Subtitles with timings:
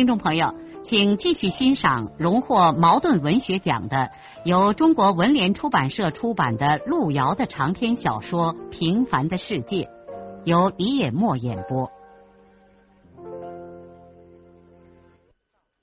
[0.00, 4.10] 听众朋友，请继续欣赏荣获茅盾文学奖的、
[4.46, 9.84] 由中国文联出版社出版的路遥的长篇小说《平凡的世界》，
[10.46, 11.92] 由李野墨演播。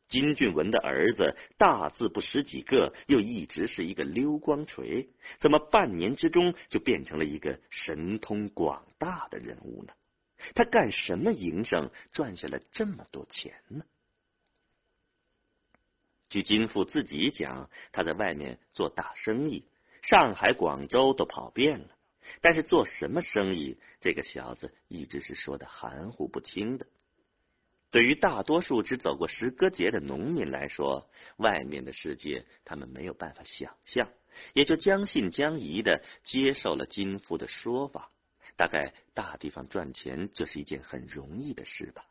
[0.08, 9.94] 金俊文的儿子大字不识几个，又一直是一个溜光锤，怎么半年之中就变成了一个神通广大的人物呢？
[10.56, 13.84] 他干什么营生赚下了这么多钱呢？
[16.30, 19.66] 据金父自己讲，他在外面做大生意，
[20.02, 21.88] 上海、广州都跑遍了。
[22.42, 26.86] 但是做什么生意，这个小子一直是说的含糊不清的。
[27.90, 34.10] 对于大多数只走过石歌节的农民来说，外面的世界他们没有办法想象，
[34.54, 38.12] 也就将信将疑的接受了金父的说法。
[38.58, 42.06] 大概大地方赚钱就是一件很容易的事吧。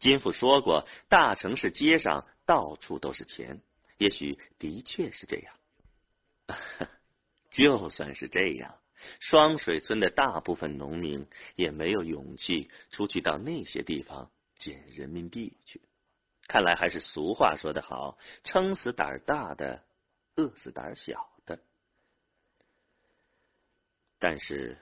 [0.00, 3.60] 金父说过，大城市街上到处都是钱，
[3.98, 5.54] 也许的确是这样。
[7.50, 8.80] 就算是这样，
[9.20, 15.82] 双水村的大部分农民也没有勇气出去到那些地方捡人民币去。
[16.48, 19.84] 看来还是俗话说得好：“撑死胆儿大的，
[20.34, 21.60] 饿死胆儿小的。”
[24.18, 24.78] 但是。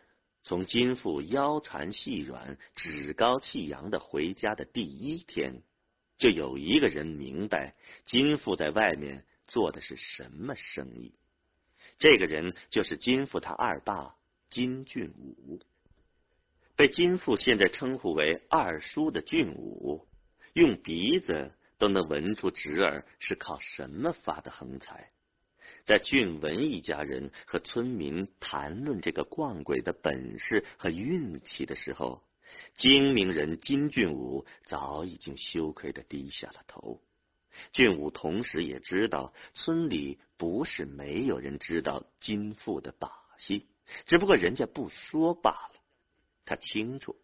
[0.49, 5.63] 从金父腰缠细软、趾高气扬的回家的第一天，
[6.17, 7.75] 就有一个人明白
[8.07, 11.13] 金父在外面做的是什么生意。
[11.99, 14.15] 这个人就是金父他二爸
[14.49, 15.61] 金俊武，
[16.77, 20.09] 被金父现在称呼为二叔的俊武，
[20.55, 25.11] 用鼻子都能闻出侄儿是靠什么发的横财。
[25.89, 32.23] 在俊文一家人和村民谈论这个逛鬼的本事和运气的时候，
[32.75, 37.01] 精明人金俊武早已经羞愧的低下了头。
[37.73, 43.67] 俊武同时也知道，村里不是没有人知道金父的把戏，
[44.05, 45.81] 只不过人家不说罢了。
[46.45, 47.17] 他清楚。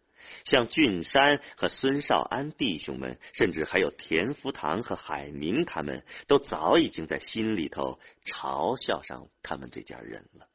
[0.45, 10.47] 像俊山和孙少安弟兄们，甚至还有田福堂和海明，他们都早已经在心里头嘲笑上他们这家人了。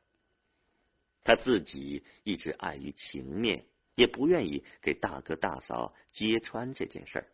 [1.23, 3.65] 他自己一直碍于情面，
[3.95, 7.27] 也不愿意给大哥大嫂揭穿这件事儿。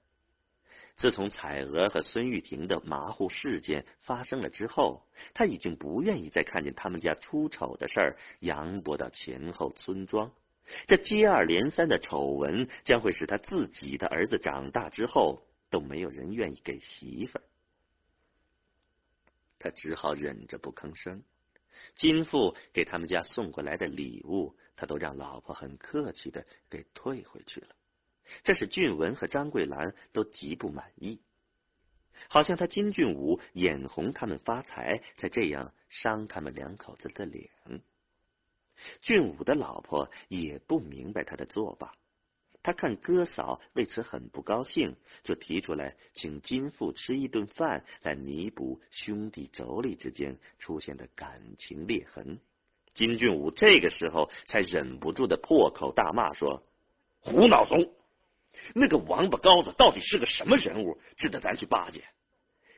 [0.97, 10.33] 自从彩娥和孙玉婷的马虎事件发生了之后，他已经不愿意再看见他们家出丑的事儿扬播到前后村庄。
[10.87, 17.45] 这接二连三的丑闻将会使他自己的儿子长大之后都没有人愿意给媳妇儿，
[19.59, 21.23] 他只好忍着不吭声。
[21.95, 27.69] 金父给他们家送过来的礼物，他都让老婆很客气的给退回去了。
[28.43, 31.21] 这使俊文和张桂兰都极不满意，
[32.29, 37.51] 好像他金俊武眼红他们发财，才这样伤他们两口子的脸。
[39.01, 41.95] 俊武的老婆也不明白他的做法，
[42.63, 52.41] 他看哥嫂为此很不高兴，就提出来请金父吃一顿饭，来弥补兄弟妯娌之间出现的感情裂痕。
[52.95, 56.63] 金俊武这个时候才忍不住的破口大骂说
[57.21, 57.93] ：“胡闹怂！
[58.75, 62.03] 那个王八羔子到底是个什么人物，值得咱去巴结？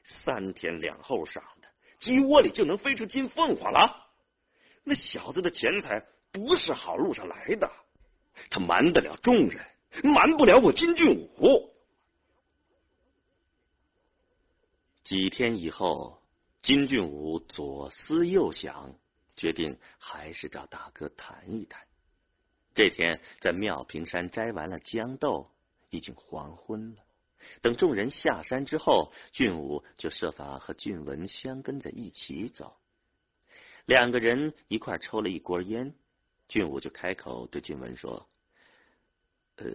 [0.05, 1.69] 三天两后晌的，
[2.01, 4.07] 鸡窝里就能飞出金凤凰了？”
[4.89, 7.71] 那小子的钱财不是好路上来的，
[8.49, 9.63] 他瞒得了众人，
[10.03, 11.75] 瞒不了我金俊武。
[15.05, 16.23] 几天以后，
[16.63, 18.95] 金俊武左思右想，
[19.37, 21.87] 决定还是找大哥谈一谈。
[22.75, 25.51] 这天在妙平山摘完了豇豆，
[25.91, 27.03] 已经黄昏了。
[27.61, 32.75] 等众人下山之后，俊武就设法和俊文相跟着一起走。
[33.89, 35.95] 两个人一块抽了一锅烟，
[36.47, 38.29] 俊武就开口对俊文说
[39.57, 39.67] ：“呃，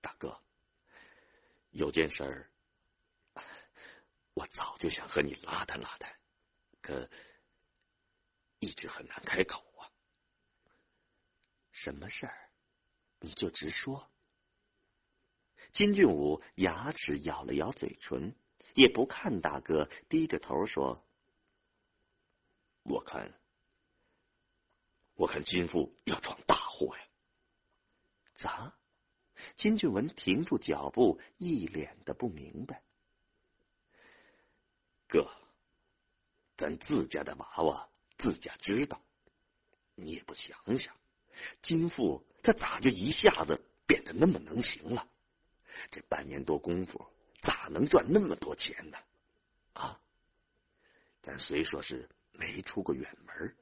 [0.00, 0.40] 大哥，
[1.70, 2.50] 有件事儿，
[4.34, 6.14] 我早就想和你拉谈拉谈，
[6.80, 7.10] 可
[8.60, 9.90] 一直很难开口啊。
[11.72, 12.48] 什么事儿？
[13.18, 14.08] 你就直说。”
[15.74, 18.36] 金俊武牙齿咬了咬嘴唇，
[18.74, 21.04] 也不看大哥，低着头说
[22.82, 23.32] ：“我看，
[25.14, 27.04] 我看金父要闯大祸呀！”
[28.36, 28.74] 咋？
[29.56, 32.82] 金俊文停住脚步，一脸的不明白。
[35.08, 35.30] 哥，
[36.56, 37.88] 咱自家的娃娃，
[38.18, 39.00] 自家知道。
[39.94, 40.96] 你也不想想，
[41.60, 45.08] 金父他咋就一下子变得那么能行了？
[45.90, 47.04] 这半年多功夫，
[47.42, 48.98] 咋能赚那么多钱呢？
[49.74, 50.00] 啊！
[51.20, 52.08] 咱虽说是
[52.42, 53.56] 没出过远门，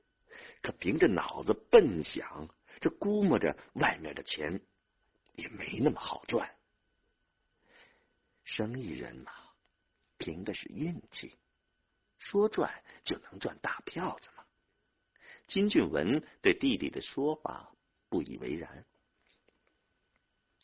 [0.62, 2.48] 可凭着脑子笨想，
[2.80, 4.58] 这估摸着外面的钱
[5.34, 6.56] 也没那么好赚。
[8.42, 9.32] 生意人嘛，
[10.16, 11.38] 凭的是运气，
[12.18, 14.46] 说赚就能赚大票子吗？
[15.46, 17.70] 金俊文对弟弟的说法
[18.08, 18.86] 不以为然。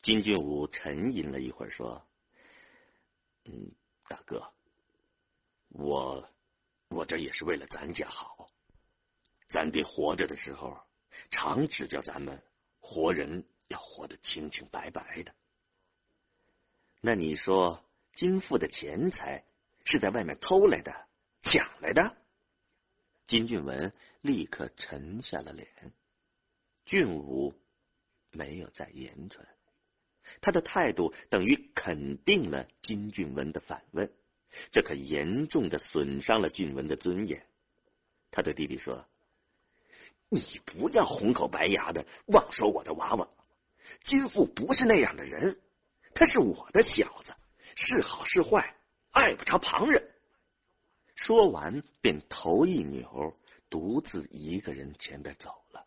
[0.01, 2.07] 金俊武沉吟了一会儿，说
[3.45, 3.73] ：“嗯，
[4.09, 4.55] 大哥，
[5.69, 6.27] 我
[6.89, 8.51] 我这也是为了咱家好。
[9.49, 10.79] 咱爹活着的时候，
[11.31, 12.43] 常指教咱们
[12.79, 15.35] 活人要活得清清白白的。
[17.01, 17.85] 那你说，
[18.15, 19.45] 金富的钱财
[19.85, 20.93] 是在外面偷来的、
[21.43, 22.17] 抢来的？”
[23.29, 25.69] 金俊文立刻沉下了脸，
[26.85, 27.55] 俊武
[28.31, 29.47] 没有再言传，
[30.41, 34.13] 他的态度等于肯定了金俊文的反问，
[34.71, 37.47] 这可严重的损伤了俊文的尊严。
[38.31, 39.07] 他对弟弟说
[40.29, 43.29] ：“你不要红口白牙的妄说我的娃娃，
[44.05, 45.61] 金父不是那样的人，
[46.15, 47.35] 他是我的小子，
[47.77, 48.77] 是好是坏，
[49.13, 50.11] 碍不着旁人。”
[51.17, 53.35] 说完，便头一扭，
[53.71, 55.87] 独自一个人前边走了。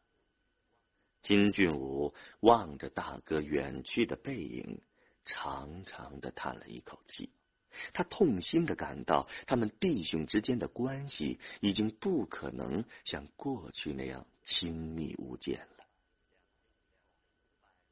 [1.21, 4.81] 金俊武望着大哥远去的背影，
[5.25, 7.29] 长长的叹了一口气。
[7.93, 15.85] 他痛心的感到，他们弟兄之间的关系已经不可能像过去那样亲密无间了。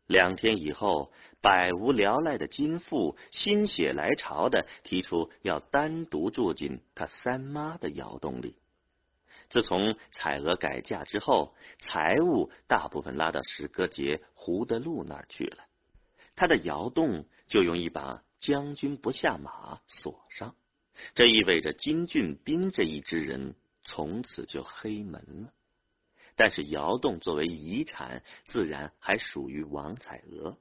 [0.07, 8.56] 两天以后，百无聊赖的金富心血来潮的提出要单独住进他三妈的窑洞里。
[9.50, 15.65] 自从彩娥改嫁之后，财物大部分拉到石歌节胡德禄那儿去了，
[16.35, 20.55] 他的窑洞就用一把将军不下马锁上，
[21.15, 25.53] 这意味着金俊斌这一支人从此就黑门了。
[26.35, 30.57] 但是窑洞作为遗产，自然还属于王彩娥。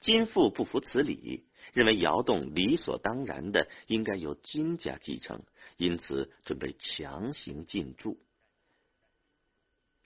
[0.00, 5.42] 金父不服此理，认为窑洞理所当然的应该由金家继承，
[5.76, 8.18] 因此准备强行进驻。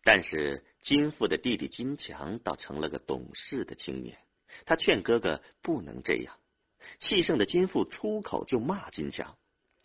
[0.05, 4.19] 但是金父的弟弟金强倒成了个懂事的青年，
[4.67, 6.38] 他劝哥哥不能这样。
[6.99, 9.37] 气盛的金父出口就骂金强，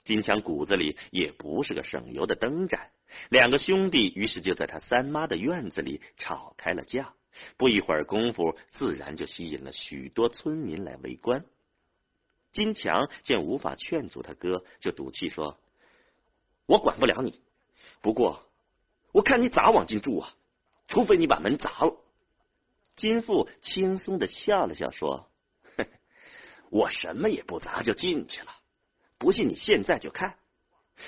[0.04, 2.90] 金强骨子里也不是个省油的灯盏。
[3.30, 7.14] 两个兄弟于是就在他三妈的院子里吵开了架，
[7.58, 11.46] 不一会儿功夫，自然就吸引了许多村民来围观。
[12.52, 15.60] 金强见无法劝阻他哥，就赌气说
[16.66, 17.42] ：“我管不了你，
[18.02, 18.44] 不过
[19.12, 20.34] 我看你咋往进住啊？
[20.88, 21.98] 除非你把门砸了。”
[22.96, 25.30] 金父轻松的笑了笑说
[26.74, 28.48] ：“我什么也不砸就进去了，
[29.20, 30.38] 不信你现在就看。”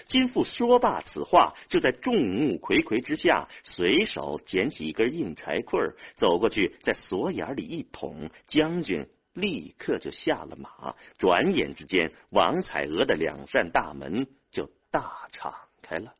[0.05, 10.95] 金父说罢此话，就在众目睽睽之下，随手捡起一根硬柴棍，走过去，在锁眼里一捅，将军立刻就下了马。
[11.17, 16.13] 转眼之间，王彩娥的两扇大门就大敞开了。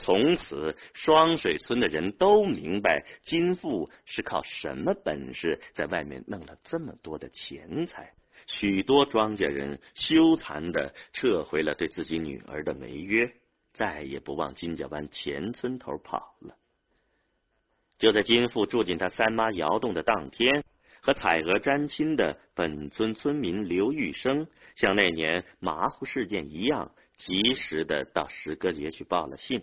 [0.00, 8.14] 从此，双水村的人都明白，金富是靠什么本事在外面弄了这么多的钱财。
[8.46, 13.30] 许多庄稼人羞惭的撤回了对自己女儿的媒约，
[13.74, 16.56] 再也不往金家湾前村头跑了。
[17.98, 20.64] 就在金富住进他三妈窑洞的当天，
[21.02, 29.62] 和彩娥沾亲的本村村民刘玉生，像那年马虎事件一样，及时的到石歌节去报了信。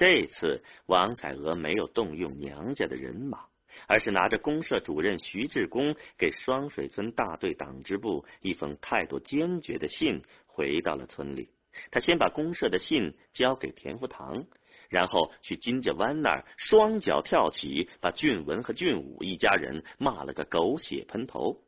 [0.00, 3.40] 这次王彩娥没有动用娘家的人马。
[3.86, 11.50] 而是拿着公社主任徐志公给双水村大队党支部一封态度坚决的信，回到了村里。
[11.90, 14.46] 他先把公社的信交给田福堂，
[14.88, 21.62] 然后去金家湾那儿双脚跳起，把俊文和俊武一家人骂了个狗血喷头。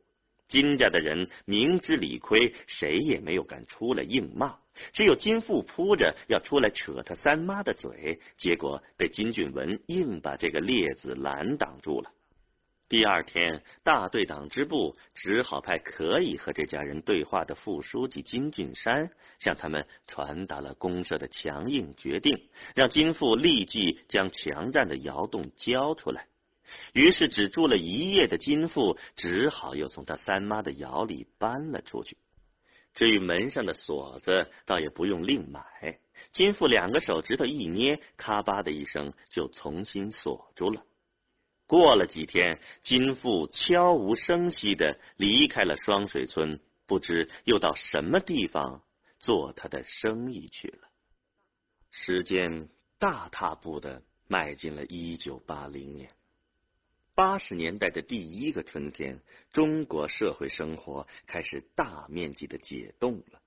[0.47, 4.57] 金家的人明知理亏，谁也没有敢出来硬骂。
[4.91, 12.11] 只有金富扑着要出来扯他三妈的嘴，结果被金俊文硬把这个列子拦挡住了。
[12.89, 26.27] 第二天，大队党支部只好派可以和这家人对话的副书记金俊山，向他们传达了公社的强硬决定，让金富立即将强占的窑洞交出来。
[26.93, 32.17] 于是，只住了一夜的金富只好又从他三妈的窑里搬了出去。
[32.93, 35.99] 至于门上的锁子，倒也不用另买，
[36.31, 40.85] 金富两个手指头一捏，咔吧的一声就重新锁住了。
[41.65, 48.83] 过了几天，金富悄无声息的离开了双水村，不知又到什么地方
[49.17, 50.89] 做他的生意去了。
[51.89, 52.69] 时间
[52.99, 56.09] 大踏步的迈进了一九八零年。
[57.15, 59.19] 八十年代的第一个春天，
[59.51, 63.39] 中国社会生活开始大面积的解冻了。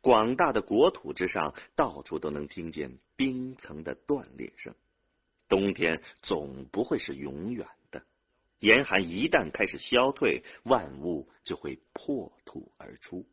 [0.00, 4.74] 广大的国土之上，到处都能听见冰层的断裂声。
[5.48, 8.04] 冬天总不会是永远的，
[8.58, 13.24] 严寒一旦开始消退，万物就会破土而出。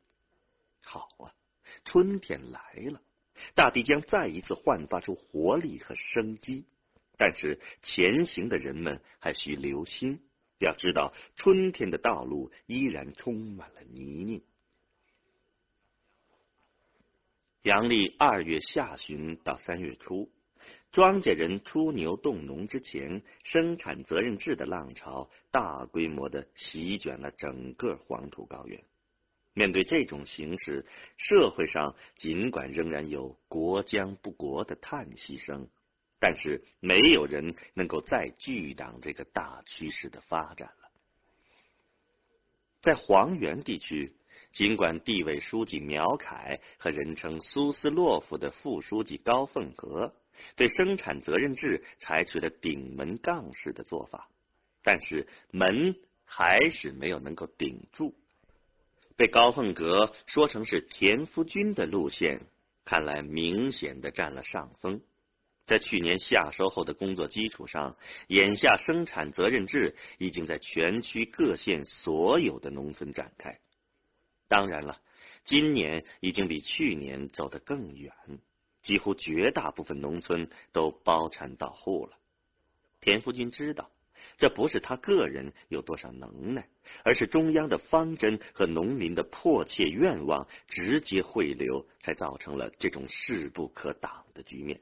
[0.84, 1.34] 好啊，
[1.84, 3.01] 春天来了，
[3.56, 6.68] 大地将再一次焕发出活力和生机。
[7.25, 10.20] 但是前行的人们还需留心，
[10.60, 14.44] 要知道春天的道路依然充满了泥泞。
[17.62, 20.34] 阳历二月下旬到三月初，
[20.92, 28.84] 庄稼人出牛动农之前，生产责任制的浪潮大规模的席卷了整个黄土高原。
[29.53, 35.70] 面对这种形势，社会上尽管仍然有“国将不国”的叹息声。
[36.24, 40.89] 但是没有人能够再拒挡这个大趋势的发展了。
[42.82, 44.15] 在黄原地区，
[44.53, 50.13] 尽管地委书记苗凯和人称苏斯洛夫的副书记高凤和
[50.56, 54.30] 对生产责任制采取了顶门杠式的做法，
[54.82, 58.15] 但是门还是没有能够顶住，
[59.18, 62.39] 被高凤阁说成是田福军的路线，
[62.86, 65.01] 看来明显的占了上风。
[65.65, 67.96] 在去年夏收后的工作基础上，
[68.27, 73.60] 眼下生产责任制已经在全区各县所有的农村展开。
[74.50, 75.00] 当然了，
[75.46, 78.13] 今年已经比去年走得更远，
[78.82, 82.17] 几乎绝大部分农村都包产到户了。
[83.00, 83.89] 田福军知道，
[84.38, 86.67] 这不是他个人有多少能耐，
[87.03, 94.82] 而是中央的方针和农民的迫切愿望直接汇流，才造成了这种势不可挡的局面。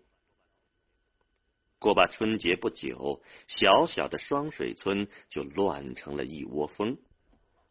[1.82, 7.00] 过罢春节不久，小小的双水村就乱成了一窝蜂。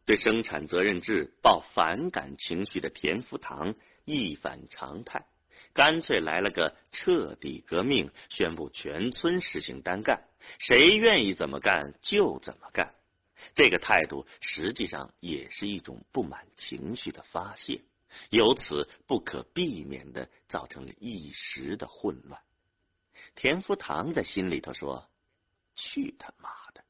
[0.03, 5.27] 对生产责任制抱反感情绪的田福堂一反常态，
[5.71, 10.25] 干脆来了个彻底革命，宣布全村实行单干，
[10.59, 12.93] 谁愿意怎么干就怎么干。
[13.55, 17.79] 这个态度实际上也是一种不满情绪的发泄，
[18.29, 22.41] 由此不可避免的造成了一时的混乱。
[23.35, 25.09] 田福堂在心里头说
[25.73, 26.83] ：“去他妈的，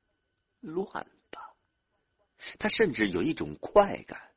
[0.60, 0.86] 乱
[1.30, 1.56] 吧！”
[2.60, 4.32] 他甚至有一种快感。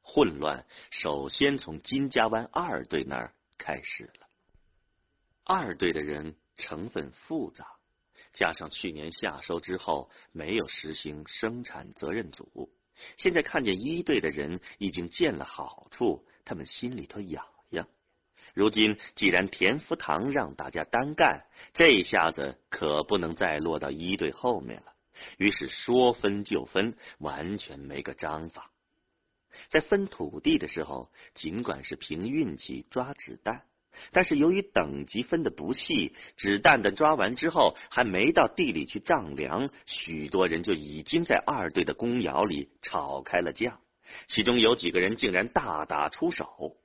[0.00, 4.28] 混乱首先从金家湾二队那儿开始了。
[5.42, 7.66] 二队的人成分复杂，
[8.32, 12.70] 加上去年夏收之后没有实行生产责任组，
[13.16, 17.44] 现在看见一队的人已经见了好处，他们心里头痒。
[18.54, 24.92] 如今既然田福堂让大家单干，这下子可不能再落到一队后面了。
[25.38, 28.70] 于是说分就分，完全没个章法。
[29.68, 33.62] 在分土地的时候，尽管是凭运气抓子弹，
[34.10, 43.78] 但是由于等级分的不细，子弹的抓完之后，还没到地里去丈量，许多人就已经在二队的公窑里吵开了架，
[44.28, 46.76] 其中有几个人竟然大打出手。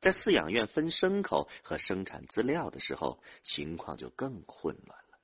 [0.00, 5.18] 在饲养院分牲口和生产资料的时候，情况就更混乱了。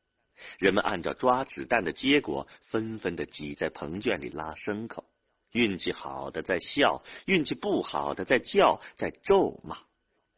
[0.58, 5.04] 人们按照抓子弹的结果，纷纷的挤在棚圈里拉牲口。
[5.52, 9.78] 运气好的在笑，运气不好的在叫，在咒骂。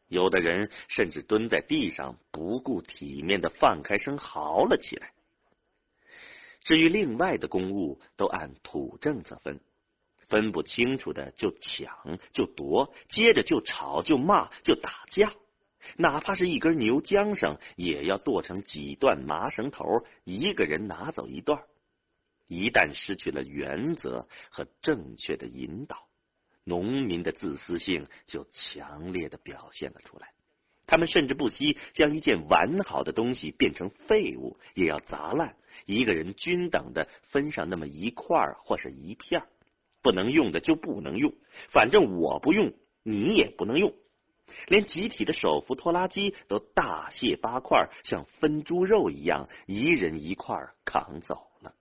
[0.07, 5.11] 有的人甚至蹲在地上，不顾体面的放开声嚎了起来。
[6.61, 9.59] 至于另外的公物，都按土政策分。
[10.27, 15.33] 分不清楚的就抢就夺，接着就吵就骂就打架，
[15.95, 19.85] 哪怕是一根牛缰绳，也要剁成几段麻绳头，
[20.23, 21.63] 一个人拿走一段。
[22.47, 26.07] 一旦失去了原则和正确的引导，
[26.63, 30.29] 农民的自私性就强烈的表现了出来。
[30.85, 39.43] 他们甚至不惜将一件完好的东西变成废物，也要砸烂，一个人均等的分上那么一块或是一片
[40.07, 41.33] 不能用的就不能用，
[41.67, 42.71] 反正我不用，
[43.03, 43.93] 你也不能用。
[44.67, 51.73] 连集体的手扶拖拉机都大卸八块，像分猪肉一样，一人一块扛走了。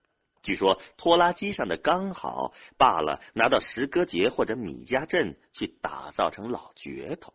[0.42, 7.32] 据说拖拉机上的刚好罢了，拿到石歌节或者米家镇去打造成老镢头。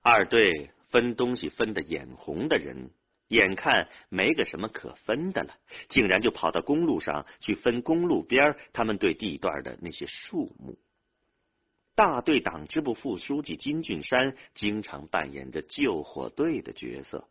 [0.00, 2.92] 二队分东西分的眼红的人，
[3.28, 5.54] 眼看没个什么可分的了，
[5.88, 10.78] 竟然就跑到公路上去分公路边他们对地段的那些树木。
[11.94, 17.28] 大队党支部副书记金俊山经常扮演着救火队的角色，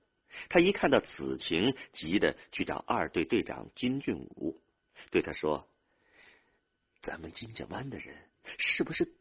[0.49, 4.61] 他一看到此情，急得去找二队队长金俊武，
[5.09, 5.67] 对他说
[7.01, 8.15] ：“咱们金家湾的人
[8.57, 9.11] 是不是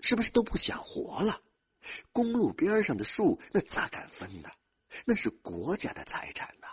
[0.00, 1.40] 是不是都不想活了？”
[2.12, 4.50] 公路边上的树，那咋敢分呢？
[5.04, 6.66] 那是国家的财产呐！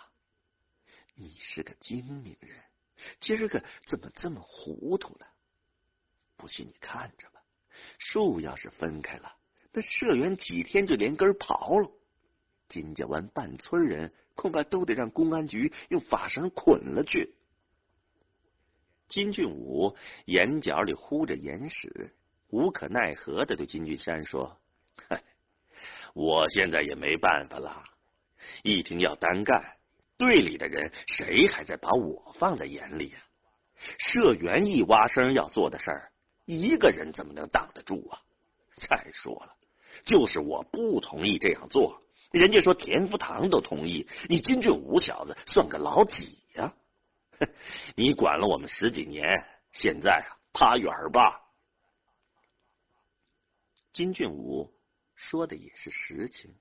[1.14, 2.56] 你是个精明人，
[3.20, 5.26] 今儿个怎么这么糊涂呢？
[6.36, 7.40] 不信你看着吧，
[7.98, 9.36] 树要是分开了，
[9.72, 11.90] 那社员几天就连根刨了。
[12.68, 17.34] 金家湾半村人恐怕都得让公安局用法绳捆了去。
[19.06, 22.16] 金俊武眼角里糊着眼屎，
[22.48, 24.58] 无可奈何的对金俊山说。
[25.08, 25.22] 嗨
[26.14, 27.84] 我现在也没办法了，
[28.62, 29.76] 一听要单干，
[30.16, 33.18] 队里的人谁还在把我放在眼里呀？
[33.98, 36.12] 社员一挖声要做的事儿，
[36.44, 38.22] 一个人怎么能挡得住啊？
[38.76, 39.56] 再说了，
[40.04, 46.74] 就是我不同意这样做，人家说田福堂都同意，你金俊武小子算个老几呀？
[47.96, 51.40] 你管了我们十几年，现在啊，趴远儿吧。
[53.92, 54.72] 金俊武。
[55.16, 56.52] 说的也是实情。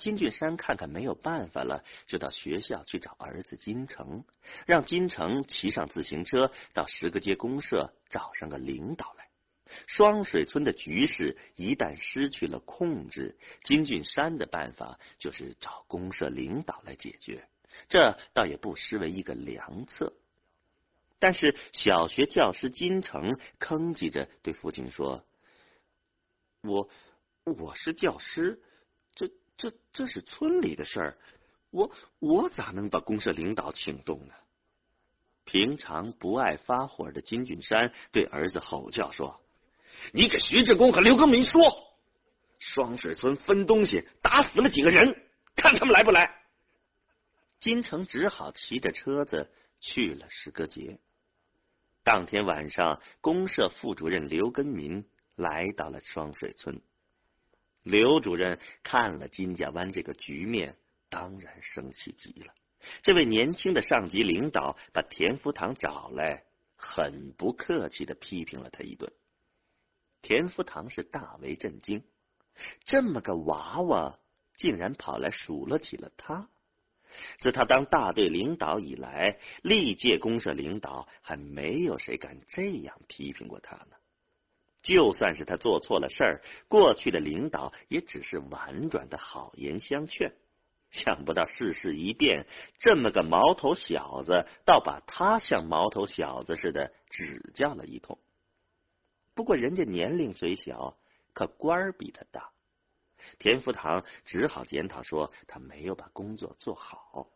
[0.00, 4.24] 金俊山看看没有办法了，就到学校去找儿子金城，
[4.66, 9.28] 让金城骑上自行车到十个街公社找上个领导来。
[9.86, 17.46] 双水村的局势一旦失去了控制，金俊山的办法就是找公社领导来解决，
[17.88, 20.14] 这倒也不失为一个良策。
[21.18, 25.24] 但是小学教师金城吭叽着对父亲说
[26.64, 26.88] ：“我。”
[27.42, 28.60] 我是教师，
[29.60, 31.18] 这这是村里的事儿，
[31.70, 34.32] 我我咋能把公社领导请动呢？
[35.44, 39.38] 平常不爱发火的金俊山对儿子吼叫说
[40.14, 41.60] ：“你给徐志功和刘根民说，
[42.58, 45.14] 双水村分东西打死了几个人，
[45.56, 46.40] 看他们来不来。”
[47.60, 50.98] 金城只好骑着车子去了石歌节。
[52.02, 55.04] 当天晚上，公社副主任刘根民
[55.36, 56.80] 来到了双水村。
[57.90, 60.76] 刘主任看了金家湾这个局面，
[61.08, 62.54] 当然生气极了。
[63.02, 66.44] 这位年轻的上级领导把田福堂找来，
[66.76, 69.12] 很不客气的批评了他一顿。
[70.22, 72.04] 田福堂是大为震惊，
[72.84, 74.18] 这么个娃娃
[74.56, 76.48] 竟然跑来数落起了他。
[77.38, 83.96] 自他当大队领导以来，历届公社领导还没有谁敢这样批评过他呢。
[84.82, 90.32] 就算是他做错了事儿，过去的领导也只是婉转的好言相劝。
[90.90, 92.46] 想不到世事一变，
[92.80, 98.18] 这么个毛头小子，倒把他像毛头小子似的指教了一通。
[99.34, 100.98] 不过人家年龄虽小，
[101.32, 102.50] 可官儿比他大。
[103.38, 107.30] 田福堂只好检讨说他没有把工作做好，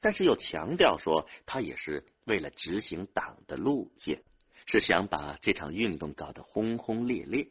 [0.00, 4.22] 但是又强调说他也是为了执行党的路线。
[4.66, 7.48] 是想把这场运动搞得轰轰烈烈。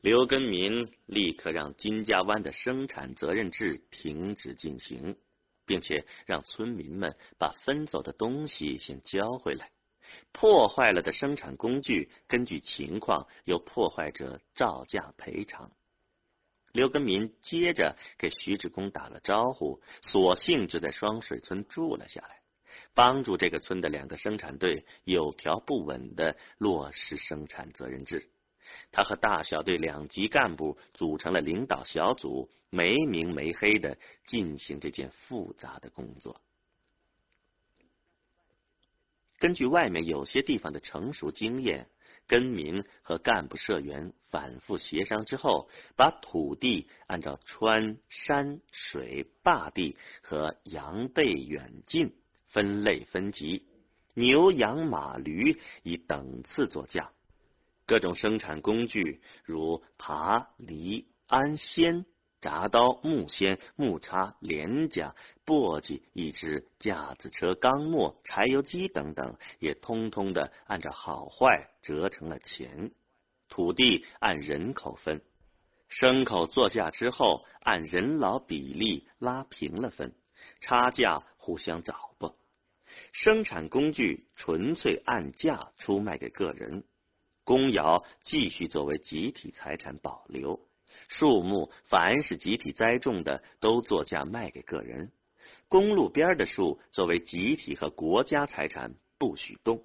[0.00, 5.16] 刘根民立刻让金家湾的生产责任制停止进行，
[5.66, 9.70] 并且让村民们把分走的东西先交回来。
[10.32, 15.72] 破坏了的生产工具，根据情况由破坏者照价赔偿。
[16.72, 22.40] 刘根民接着给徐志功打了招呼，索性就在双水村住了下来。
[22.94, 28.28] 帮助这个村的两个生产队有条不紊的落实生产责任制。
[28.92, 33.96] 他和大小队两级干部组成了领导小组，没明没黑的
[34.26, 36.40] 进行这件复杂的工作。
[39.38, 41.88] 根据外面有些地方的成熟经验，
[42.26, 52.17] 根民和干部社员反复协商之后，把土地按照川、山、水、坝地和羊背远近。
[52.48, 53.66] 分类分级，
[54.14, 57.10] 牛羊马驴以等次作价，
[57.86, 62.04] 各种生产工具如耙、犁、鞍、锨、
[62.40, 72.92] 铡刀、木锨、木叉、镰夹、簸箕，以至架子车、钢磨、柴油机等等，也通通的按照好坏折成了钱。
[73.48, 75.22] 土地按人口分，
[75.90, 80.14] 牲口作价之后按人劳比例拉平了分，
[80.60, 82.34] 差价互相找吧。
[83.12, 86.84] 生产工具纯粹按价出卖给个人。
[87.42, 90.60] 公窑继续作为集体财产保留，
[91.08, 95.10] 树木凡是集体栽种的都作价卖给个人，
[95.68, 99.82] 公路边的树作为集体和国家财产不许动。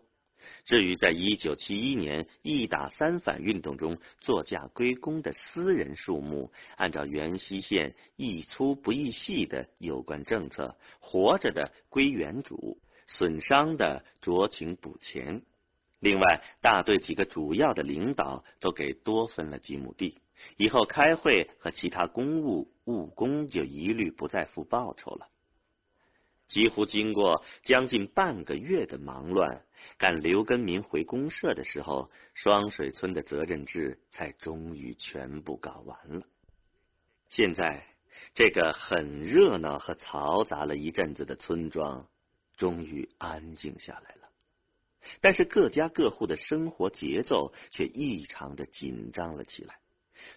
[0.65, 12.77] 至于在一九七一年一打三反运动中作价归公的私人树木，按照元溪县易粗不易细的有关政策，活着的归原主，
[13.07, 15.41] 损伤的酌情补钱。
[15.99, 20.17] 另外，大队几个主要的领导都给多分了几亩地，
[20.57, 25.29] 以后开会和其他公务务工就一律不再付报酬了。
[26.53, 29.65] 几乎经过将近半个月的忙乱，
[29.97, 36.27] 赶刘根民回公社的时候，双水村的责任制才终于全部搞完了。
[37.27, 37.87] 现在，
[38.35, 42.07] 这个很热闹和嘈杂了一阵子的村庄，
[42.55, 44.29] 终于安静下来了。
[45.21, 49.79] 但是各家各户的生活节奏却异常的紧张了起来。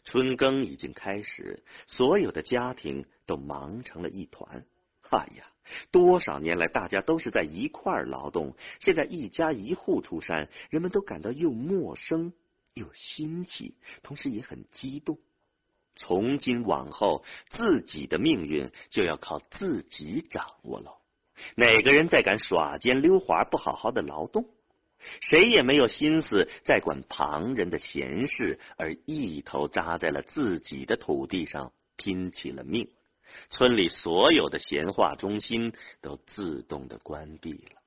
[0.05, 4.65] 春耕已经开始，所有的家庭都忙成了一团。
[5.11, 5.45] 哎呀，
[5.91, 12.33] 多少年来大家都是在一块儿劳动，现在一家一户出山，人们都感到又陌生
[12.75, 15.19] 又新奇，同时也很激动。
[15.95, 20.99] 从今往后，自己的命运就要靠自己掌握了。
[21.55, 24.47] 哪个人再敢耍奸溜滑，不好好的劳动？
[25.21, 32.89] 谁也没有心思再管旁人的闲事，而一头扎在了自己的土地上，拼起了命。
[33.51, 37.83] 村里所有的闲话中心都自动的关闭了。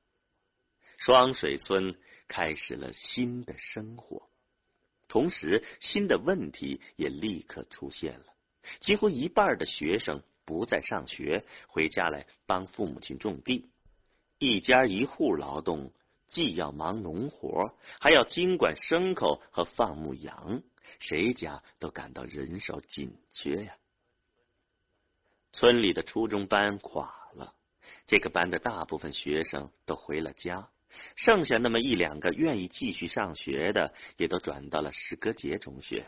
[0.97, 1.95] 双水村
[2.28, 4.30] 开始了新的生活，
[5.08, 8.25] 同时新的问题也立刻出现了。
[8.82, 13.69] 几乎一半的学生不再上学，回家来帮父母亲种地，
[14.38, 15.93] 一家一户劳动。
[16.28, 20.62] 既要忙农活，还要经管牲口和放牧羊，
[20.99, 23.75] 谁家都感到人手紧缺呀。
[25.52, 27.54] 村里的初中班垮了，
[28.08, 30.70] 这个班的大部分学生都回了家，
[31.16, 36.06] 剩下那么一两个愿意继续上学的，也都转到了石歌节中学。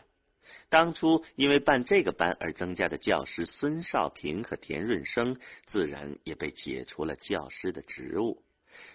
[0.68, 8.42] 当初因为办这个班而增加的教师孙少平和田润生，自然也被解除了教师的职务。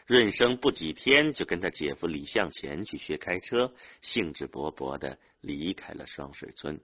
[0.07, 6.79] 润生不几天就跟他姐夫李向前去学开车，兴致勃勃的离开了双水村，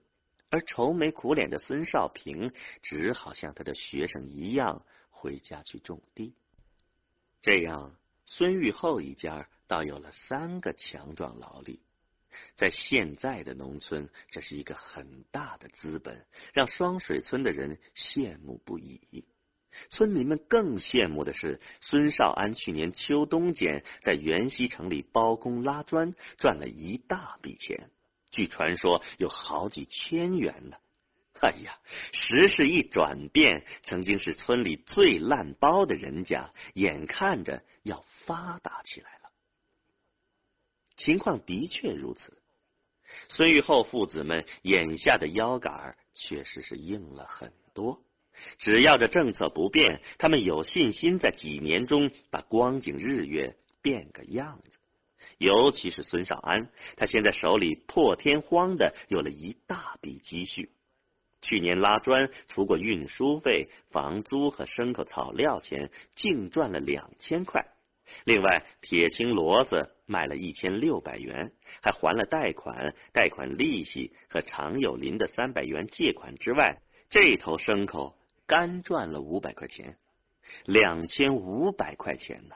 [0.50, 2.52] 而愁眉苦脸的孙少平
[2.82, 6.34] 只好像他的学生一样回家去种地。
[7.42, 7.94] 这样，
[8.26, 11.80] 孙玉厚一家倒有了三个强壮劳力，
[12.56, 19.24] 在现在的农村，这是一个很大的资本，让双水村的人羡慕不已。
[19.90, 27.90] 村民们更羡慕的是，孙少安去年秋冬间在元溪城里包工拉砖，赚了一大笔钱，
[28.34, 30.76] 据传说有好几千元呢。
[31.40, 31.78] 哎呀，
[32.12, 39.30] 时势一转变，曾经是村里最烂包的人家，眼看着要发达起来了。
[40.96, 42.38] 情况的确如此，
[43.28, 48.02] 孙玉厚父子们眼下的腰杆确实是硬了很多。
[48.58, 54.78] 只要这政策不变，他们有信心在几年中把光景日月变个样子。
[55.38, 60.70] 尤其是孙少安，他现在手里破天荒的有了一大笔积蓄。
[61.40, 67.66] 去年拉砖，除过运输费、房租和牲口草料钱，净赚了两千块。
[68.24, 78.16] 另外，铁青骡子卖了一千六百元，还还了贷款、贷款利息和常有林的三百元借款之外，这头牲口。
[78.46, 79.96] 干赚了五百块钱，
[80.66, 82.54] 两千五百块钱呢。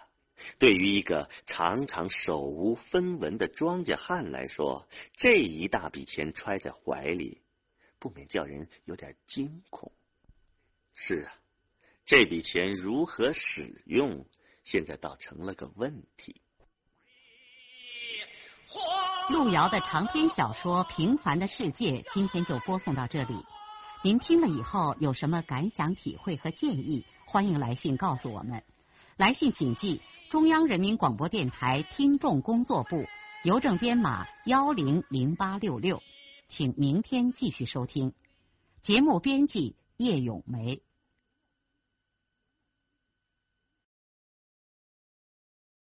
[0.59, 7.43] 对于一个常常手无分文的庄稼汉来说，这一大笔钱揣在怀里，
[7.99, 9.93] 不免叫人有点惊恐。
[10.95, 11.33] 是啊，
[12.05, 14.27] 这笔钱如何使用，
[14.65, 16.41] 现在倒成了个问题。
[19.31, 23.45] 路遥的长篇小说《平凡的世界》，今天就播送到这里。
[24.03, 27.05] 您听了以后有什么感想、体会和建议？
[27.27, 28.63] 欢迎来信告诉我们。
[29.17, 33.07] 来信请寄中央人民广播电台听众工作部
[33.45, 36.03] 邮政编码幺零零八六六，
[36.49, 38.13] 请明天继续收听。
[38.83, 40.83] 节目编辑叶咏梅。